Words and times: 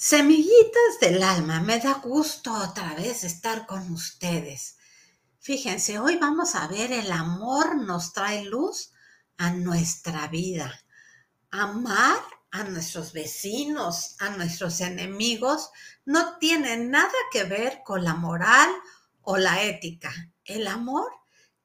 Semillitas 0.00 1.00
del 1.00 1.24
alma, 1.24 1.60
me 1.60 1.80
da 1.80 1.94
gusto 1.94 2.54
otra 2.54 2.94
vez 2.94 3.24
estar 3.24 3.66
con 3.66 3.90
ustedes. 3.90 4.76
Fíjense, 5.40 5.98
hoy 5.98 6.18
vamos 6.18 6.54
a 6.54 6.68
ver 6.68 6.92
el 6.92 7.10
amor 7.10 7.74
nos 7.74 8.12
trae 8.12 8.44
luz 8.44 8.92
a 9.38 9.50
nuestra 9.50 10.28
vida. 10.28 10.72
Amar 11.50 12.20
a 12.52 12.62
nuestros 12.62 13.12
vecinos, 13.12 14.14
a 14.20 14.30
nuestros 14.30 14.80
enemigos, 14.82 15.70
no 16.04 16.38
tiene 16.38 16.76
nada 16.76 17.18
que 17.32 17.42
ver 17.42 17.80
con 17.84 18.04
la 18.04 18.14
moral 18.14 18.70
o 19.22 19.36
la 19.36 19.64
ética. 19.64 20.12
El 20.44 20.68
amor 20.68 21.10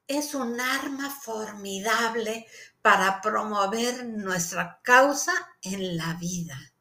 es 0.08 0.34
un 0.34 0.60
arma 0.60 1.08
formidable 1.08 2.48
para 2.82 3.20
promover 3.20 4.04
nuestra 4.06 4.80
causa 4.82 5.32
en 5.62 5.96
la 5.96 6.14
vida 6.14 6.73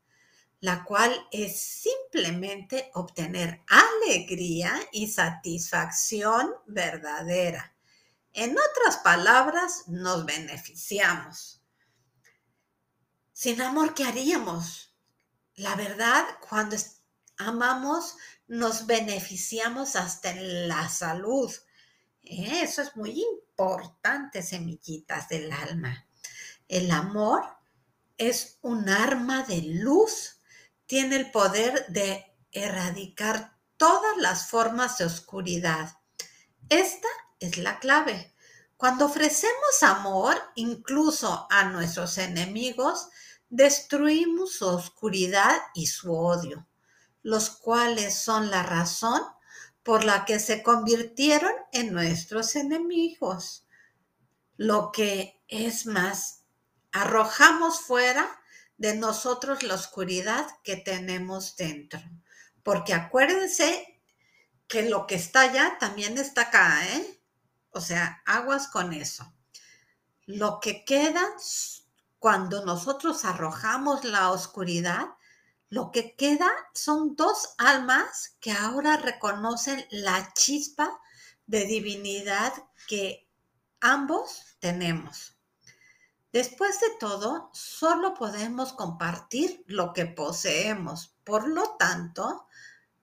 la 0.64 0.86
cual 0.86 1.28
es 1.30 1.60
simplemente 1.60 2.90
obtener 2.94 3.66
alegría 3.68 4.74
y 4.94 5.10
satisfacción 5.10 6.56
verdadera. 6.68 7.76
En 8.32 8.56
otras 8.58 8.96
palabras, 9.04 9.90
nos 9.90 10.26
beneficiamos. 10.26 11.62
Sin 13.34 13.62
amor, 13.62 13.94
¿qué 13.94 14.06
haríamos? 14.06 14.96
La 15.56 15.76
verdad, 15.76 16.24
cuando 16.48 16.78
amamos, 17.36 18.16
nos 18.48 18.86
beneficiamos 18.86 19.98
hasta 19.98 20.30
en 20.30 20.70
la 20.70 20.88
salud. 20.88 21.52
Eso 22.22 22.84
es 22.84 22.96
muy 22.96 23.22
importante, 23.22 24.42
semillitas 24.42 25.28
del 25.28 25.52
alma. 25.52 26.08
El 26.70 26.90
amor 26.90 27.44
es 28.18 28.60
un 28.62 28.88
arma 28.88 29.44
de 29.44 29.62
luz 29.62 30.40
tiene 30.86 31.16
el 31.16 31.32
poder 31.32 31.86
de 31.88 32.26
erradicar 32.52 33.58
todas 33.78 34.18
las 34.18 34.50
formas 34.50 34.98
de 34.98 35.06
oscuridad. 35.06 35.98
Esta 36.70 37.08
es 37.40 37.58
la 37.58 37.80
clave. 37.80 38.34
Cuando 38.78 39.06
ofrecemos 39.06 39.82
amor 39.82 40.36
incluso 40.56 41.48
a 41.50 41.66
nuestros 41.66 42.18
enemigos, 42.18 43.10
destruimos 43.50 44.56
su 44.56 44.68
oscuridad 44.68 45.56
y 45.74 45.88
su 45.88 46.14
odio, 46.14 46.68
los 47.22 47.50
cuales 47.50 48.16
son 48.16 48.50
la 48.50 48.64
razón 48.64 49.22
por 49.84 50.04
la 50.04 50.26
que 50.26 50.40
se 50.40 50.64
convirtieron 50.64 51.52
en 51.72 51.94
nuestros 51.94 52.56
enemigos. 52.56 53.68
Lo 54.58 54.92
que 54.92 55.42
es 55.48 55.86
más, 55.86 56.44
arrojamos 56.92 57.82
fuera 57.82 58.40
de 58.78 58.96
nosotros 58.96 59.64
la 59.64 59.76
oscuridad 59.76 60.46
que 60.64 60.76
tenemos 60.76 61.56
dentro. 61.56 62.02
Porque 62.64 62.94
acuérdense 62.94 64.02
que 64.68 64.84
lo 64.84 65.06
que 65.08 65.16
está 65.16 65.42
allá 65.42 65.78
también 65.80 66.18
está 66.18 66.44
acá, 66.44 66.88
¿eh? 66.88 67.22
O 67.72 67.82
sea, 67.82 68.22
aguas 68.26 68.68
con 68.68 68.94
eso. 68.94 69.34
Lo 70.26 70.60
que 70.60 70.86
queda 70.86 71.22
cuando 72.20 72.66
nosotros 72.66 73.26
arrojamos 73.26 74.06
la 74.06 74.32
oscuridad, 74.32 75.08
lo 75.70 75.92
que 75.92 76.16
queda 76.16 76.50
son 76.74 77.16
dos 77.16 77.56
almas 77.58 78.38
que 78.40 78.52
ahora 78.52 78.96
reconocen 78.98 79.86
la 79.90 80.32
chispa 80.34 81.02
de 81.48 81.66
divinidad 81.66 82.54
que 82.88 83.28
ambos 83.82 84.56
tenemos. 84.60 85.36
Después 86.34 86.80
de 86.80 86.90
todo, 87.00 87.52
solo 87.54 88.16
podemos 88.16 88.74
compartir 88.74 89.64
lo 89.68 89.94
que 89.94 90.08
poseemos. 90.08 91.16
Por 91.24 91.48
lo 91.48 91.76
tanto, 91.78 92.48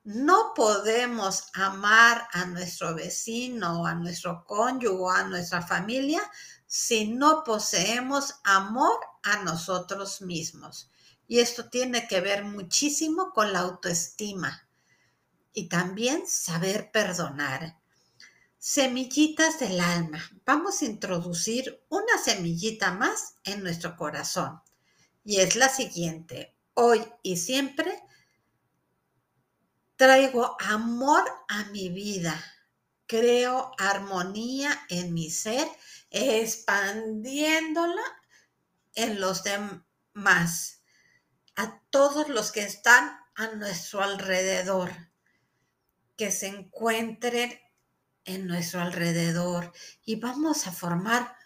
no 0.02 0.52
podemos 0.52 1.44
amar 1.54 2.26
a 2.32 2.46
nuestro 2.46 2.92
vecino, 2.96 3.86
a 3.86 3.94
nuestro 3.94 4.44
cónyuge, 4.44 5.16
a 5.16 5.24
nuestra 5.28 5.62
familia, 5.62 6.20
si 6.66 7.06
no 7.06 7.44
poseemos 7.44 8.34
amor 8.42 8.98
a 9.22 9.44
nosotros 9.44 10.22
mismos. 10.22 10.90
Y 11.28 11.38
esto 11.38 11.70
tiene 11.70 12.08
que 12.08 12.20
ver 12.20 12.42
muchísimo 12.42 13.32
con 13.32 13.52
la 13.52 13.60
autoestima 13.60 14.68
y 15.52 15.68
también 15.68 16.26
saber 16.26 16.90
perdonar. 16.90 17.79
Semillitas 18.62 19.58
del 19.58 19.80
alma. 19.80 20.20
Vamos 20.44 20.82
a 20.82 20.84
introducir 20.84 21.82
una 21.88 22.18
semillita 22.22 22.92
más 22.92 23.36
en 23.44 23.62
nuestro 23.62 23.96
corazón. 23.96 24.60
Y 25.24 25.40
es 25.40 25.56
la 25.56 25.70
siguiente. 25.70 26.54
Hoy 26.74 27.02
y 27.22 27.38
siempre 27.38 28.04
traigo 29.96 30.58
amor 30.60 31.24
a 31.48 31.64
mi 31.70 31.88
vida. 31.88 32.38
Creo 33.06 33.72
armonía 33.78 34.78
en 34.90 35.14
mi 35.14 35.30
ser, 35.30 35.66
expandiéndola 36.10 38.04
en 38.94 39.22
los 39.22 39.42
demás, 39.42 40.82
a 41.56 41.80
todos 41.88 42.28
los 42.28 42.52
que 42.52 42.60
están 42.60 43.20
a 43.36 43.46
nuestro 43.52 44.02
alrededor, 44.02 44.92
que 46.18 46.30
se 46.30 46.48
encuentren 46.48 47.58
en 48.24 48.46
nuestro 48.46 48.80
alrededor 48.80 49.72
y 50.04 50.16
vamos 50.16 50.66
a 50.66 50.72
formar 50.72 51.36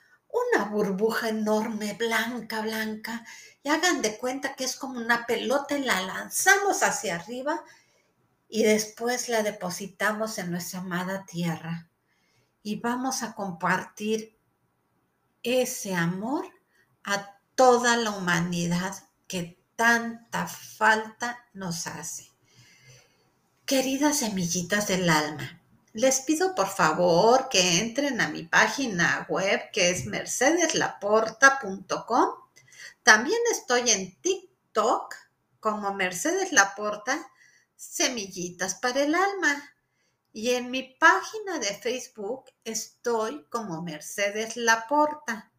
una 0.52 0.64
burbuja 0.64 1.28
enorme, 1.28 1.94
blanca, 1.94 2.60
blanca, 2.60 3.24
y 3.62 3.68
hagan 3.68 4.02
de 4.02 4.18
cuenta 4.18 4.54
que 4.54 4.64
es 4.64 4.76
como 4.76 4.98
una 4.98 5.26
pelota 5.26 5.78
y 5.78 5.84
la 5.84 6.00
lanzamos 6.02 6.82
hacia 6.82 7.14
arriba 7.16 7.62
y 8.48 8.64
después 8.64 9.28
la 9.28 9.42
depositamos 9.42 10.38
en 10.38 10.50
nuestra 10.50 10.80
amada 10.80 11.24
tierra. 11.24 11.88
Y 12.62 12.80
vamos 12.80 13.22
a 13.22 13.34
compartir 13.34 14.36
ese 15.42 15.94
amor 15.94 16.46
a 17.04 17.38
toda 17.54 17.96
la 17.96 18.10
humanidad 18.10 18.94
que 19.28 19.58
tanta 19.76 20.46
falta 20.46 21.46
nos 21.52 21.86
hace. 21.86 22.30
Queridas 23.66 24.18
semillitas 24.18 24.88
del 24.88 25.08
alma, 25.08 25.62
les 25.94 26.20
pido 26.20 26.54
por 26.56 26.68
favor 26.68 27.48
que 27.48 27.78
entren 27.78 28.20
a 28.20 28.28
mi 28.28 28.42
página 28.42 29.24
web 29.28 29.70
que 29.72 29.90
es 29.90 30.06
mercedeslaporta.com. 30.06 32.30
También 33.04 33.38
estoy 33.52 33.90
en 33.90 34.20
TikTok 34.20 35.14
como 35.60 35.94
Mercedes 35.94 36.50
Laporta, 36.50 37.30
Semillitas 37.76 38.74
para 38.74 39.04
el 39.04 39.14
Alma. 39.14 39.70
Y 40.32 40.50
en 40.50 40.72
mi 40.72 40.82
página 40.82 41.60
de 41.60 41.72
Facebook 41.72 42.46
estoy 42.64 43.46
como 43.48 43.80
Mercedes 43.82 44.56
Laporta. 44.56 45.52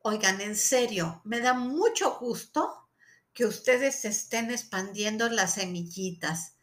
Oigan, 0.00 0.42
en 0.42 0.54
serio, 0.54 1.22
me 1.24 1.40
da 1.40 1.54
mucho 1.54 2.18
gusto 2.18 2.90
que 3.32 3.46
ustedes 3.46 4.04
estén 4.04 4.50
expandiendo 4.50 5.30
las 5.30 5.54
semillitas. 5.54 6.56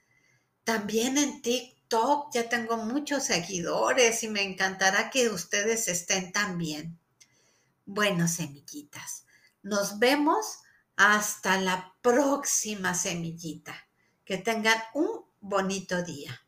También 0.64 1.18
en 1.18 1.42
TikTok 1.42 1.83
ya 2.34 2.50
tengo 2.50 2.78
muchos 2.78 3.24
seguidores 3.24 4.24
y 4.24 4.28
me 4.28 4.42
encantará 4.42 5.09
que 5.09 5.30
ustedes 5.30 5.88
estén 5.88 6.31
también. 6.31 7.00
Bueno, 7.86 8.28
semillitas, 8.28 9.26
nos 9.62 10.00
vemos 10.00 10.59
hasta 10.96 11.59
la 11.59 11.94
próxima 12.02 12.94
semillita. 12.94 13.76
Que 14.26 14.38
tengan 14.38 14.78
un 14.94 15.26
bonito 15.42 16.02
día. 16.02 16.43